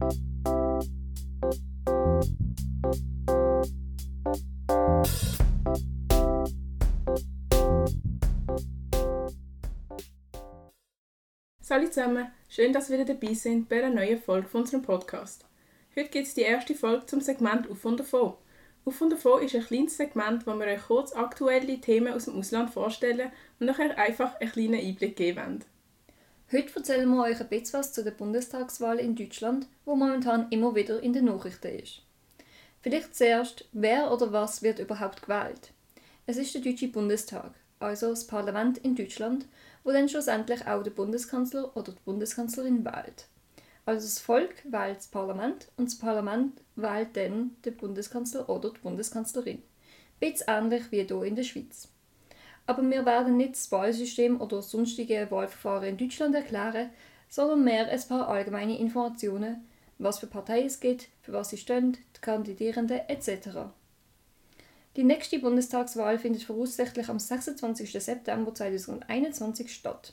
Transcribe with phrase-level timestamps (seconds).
[0.00, 0.10] Hallo
[11.90, 15.44] zusammen, schön, dass ihr wieder dabei sind bei einer neuen Folge von unserem Podcast.
[15.96, 18.34] Heute gibt es die erste Folge zum Segment Auf und davon.
[18.84, 22.38] Auf und davon ist ein kleines Segment, wo wir euch kurz aktuelle Themen aus dem
[22.38, 25.64] Ausland vorstellen und nachher einfach einen kleinen Einblick geben wollen.
[26.50, 30.74] Heute erzählen wir euch ein bisschen was zu der Bundestagswahl in Deutschland, wo momentan immer
[30.74, 32.00] wieder in den Nachrichten ist.
[32.80, 35.72] Vielleicht zuerst, wer oder was wird überhaupt gewählt?
[36.24, 39.44] Es ist der Deutsche Bundestag, also das Parlament in Deutschland,
[39.84, 43.26] wo dann schlussendlich auch der Bundeskanzler oder die Bundeskanzlerin wählt.
[43.84, 48.80] Also das Volk wählt das Parlament und das Parlament wählt dann den Bundeskanzler oder die
[48.80, 49.62] Bundeskanzlerin.
[50.18, 51.88] Bisschen ähnlich wie hier in der Schweiz.
[52.68, 56.90] Aber wir werden nicht das Wahlsystem oder sonstige Wahlverfahren in Deutschland erklären,
[57.26, 61.92] sondern mehr ein paar allgemeine Informationen, was für Parteien es gibt, für was sie stehen,
[61.92, 63.70] die Kandidierenden etc.
[64.96, 67.90] Die nächste Bundestagswahl findet voraussichtlich am 26.
[67.90, 70.12] September 2021 statt.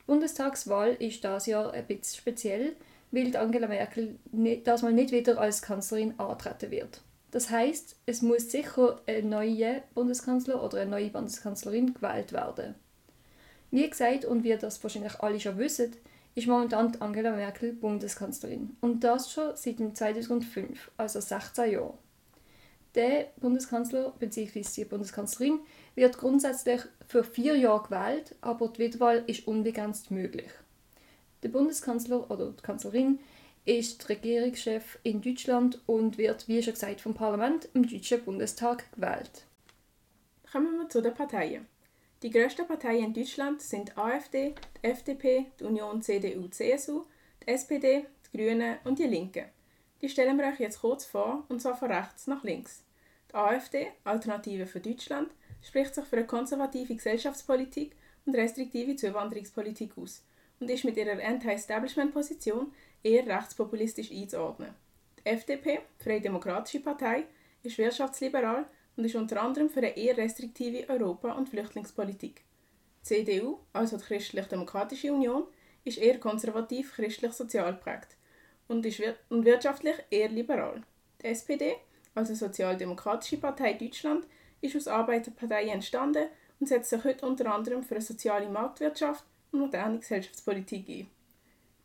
[0.00, 2.72] Die Bundestagswahl ist das Jahr ein bisschen speziell,
[3.12, 4.18] weil Angela Merkel
[4.64, 7.00] das mal nicht wieder als Kanzlerin antreten wird.
[7.30, 12.74] Das heißt, es muss sicher ein neuer Bundeskanzler oder eine neue Bundeskanzlerin gewählt werden.
[13.70, 15.92] Wie gesagt und wie das wahrscheinlich alle schon wissen,
[16.34, 21.98] ist momentan Angela Merkel Bundeskanzlerin und das schon seit 2005, also 16 Jahren.
[22.96, 24.64] Der Bundeskanzler bzw.
[24.76, 25.60] die Bundeskanzlerin
[25.94, 30.50] wird grundsätzlich für vier Jahre gewählt, aber die Wiederwahl ist unbegrenzt möglich.
[31.44, 33.20] Der Bundeskanzler oder die Kanzlerin
[33.64, 39.44] ist Regierungschef in Deutschland und wird, wie schon gesagt, vom Parlament im Deutschen Bundestag gewählt.
[40.50, 41.66] Kommen wir zu den Parteien.
[42.22, 47.04] Die grössten Parteien in Deutschland sind die AfD, die FDP, die Union CDU-CSU,
[47.42, 49.46] die SPD, die Grünen und die Linken.
[50.02, 52.84] Die stellen wir euch jetzt kurz vor, und zwar von rechts nach links.
[53.30, 55.30] Die AfD, Alternative für Deutschland,
[55.62, 57.94] spricht sich für eine konservative Gesellschaftspolitik
[58.26, 60.24] und restriktive Zuwanderungspolitik aus
[60.58, 64.74] und ist mit ihrer Anti-Establishment-Position eher rechtspopulistisch einzuordnen.
[65.18, 67.24] Die FDP, Freie Demokratische Partei,
[67.62, 68.66] ist wirtschaftsliberal
[68.96, 72.42] und ist unter anderem für eine eher restriktive Europa- und Flüchtlingspolitik.
[73.00, 75.44] Die CDU, also die Christlich-Demokratische Union,
[75.84, 78.16] ist eher konservativ christlich-sozial geprägt
[78.68, 80.82] und ist und wirtschaftlich eher liberal.
[81.22, 81.76] Die SPD,
[82.14, 84.26] also Sozialdemokratische Partei Deutschland,
[84.60, 86.28] ist aus Arbeiterparteien entstanden
[86.58, 91.19] und setzt sich heute unter anderem für eine soziale Marktwirtschaft und moderne Gesellschaftspolitik ein.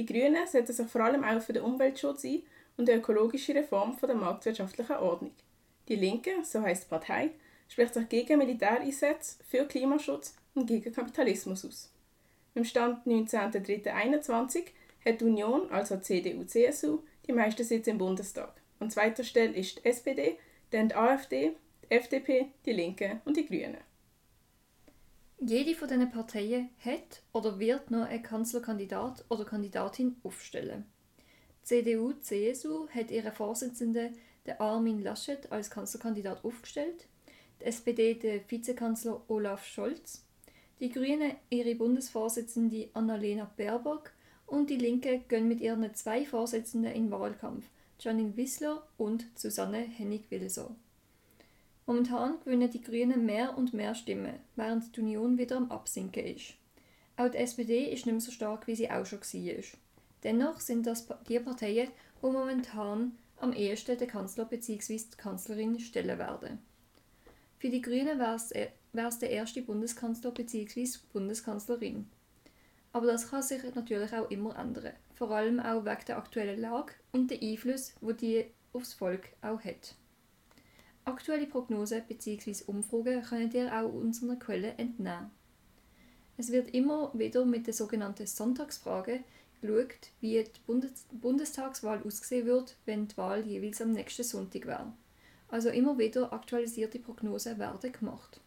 [0.00, 2.42] Die Grünen setzen sich vor allem auch für den Umweltschutz ein
[2.78, 5.32] und die ökologische Reform der marktwirtschaftlichen Ordnung.
[5.88, 7.32] Die Linke, so heißt die Partei,
[7.68, 11.92] spricht sich gegen Militäreinsätze, für Klimaschutz und gegen Kapitalismus aus.
[12.54, 14.68] Im Stand 19.03.21
[15.04, 18.54] hat die Union, also CDU-CSU, die meisten Sitze im Bundestag.
[18.78, 20.38] An zweiter Stelle ist die SPD,
[20.70, 23.89] dann die AfD, die FDP, die Linke und die Grünen.
[25.42, 30.84] Jede von diesen Parteien hat oder wird noch einen Kanzlerkandidat oder Kandidatin aufstellen.
[31.62, 37.06] CDU-CSU hat ihren Vorsitzenden, den Armin Laschet, als Kanzlerkandidat aufgestellt,
[37.58, 40.26] die SPD den Vizekanzler Olaf Scholz,
[40.78, 44.12] die Grünen ihre Bundesvorsitzende Annalena Baerbock
[44.46, 47.64] und die Linke gehen mit ihren zwei Vorsitzenden in Wahlkampf,
[47.98, 50.76] Janine Wissler und Susanne Hennig-Wilser.
[51.90, 56.54] Momentan gewinnen die Grünen mehr und mehr Stimmen, während die Union wieder am Absinken ist.
[57.16, 59.64] Auch die SPD ist nicht mehr so stark, wie sie auch schon war.
[60.22, 61.88] Dennoch sind das die Parteien,
[62.22, 64.98] die momentan am ehesten den Kanzler bzw.
[64.98, 66.60] die Kanzlerin stellen werden.
[67.58, 70.86] Für die Grünen wäre es der erste Bundeskanzler bzw.
[71.12, 72.08] Bundeskanzlerin.
[72.92, 76.92] Aber das kann sich natürlich auch immer ändern, vor allem auch wegen der aktuellen Lage
[77.10, 79.96] und der Einfluss, wo die aufs Volk auch hat.
[81.04, 82.64] Aktuelle Prognosen bzw.
[82.66, 85.30] Umfragen können ihr auch unseren Quellen entnehmen.
[86.36, 89.20] Es wird immer wieder mit der sogenannten Sonntagsfrage
[89.60, 94.92] geschaut, wie die Bundes Bundestagswahl aussehen wird, wenn die Wahl jeweils am nächsten Sonntag wäre.
[95.48, 98.40] Also immer wieder aktualisierte Prognosen werden gemacht.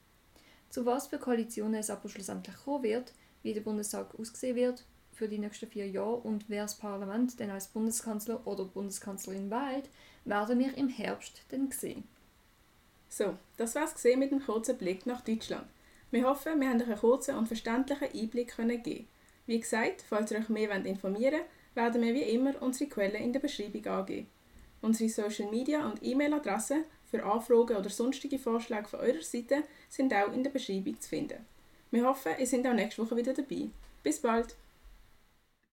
[0.70, 3.14] Zu was für Koalitionen es aber schlussendlich kommen wird,
[3.44, 7.52] wie der Bundestag aussehen wird für die nächsten vier Jahre und wer das Parlament denn
[7.52, 9.90] als Bundeskanzler oder Bundeskanzlerin wählt,
[10.26, 12.04] werden wir im Herbst dann sehen.
[13.16, 15.68] So, das war's gesehen mit einem kurzen Blick nach Deutschland.
[16.10, 19.08] Wir hoffen, wir haben euch einen kurzen und verständlichen Einblick können geben.
[19.46, 23.32] Wie gesagt, falls ihr euch mehr informieren wollt, werden wir wie immer unsere Quellen in
[23.32, 24.28] der Beschreibung angeben.
[24.82, 30.34] Unsere Social Media und E-Mail-Adressen für Anfragen oder sonstige Vorschläge von eurer Seite sind auch
[30.34, 31.46] in der Beschreibung zu finden.
[31.92, 33.70] Wir hoffen, ihr seid auch nächste Woche wieder dabei.
[34.02, 34.56] Bis bald!